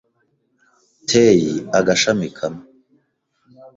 [1.07, 2.63] Teyi agashami kamwe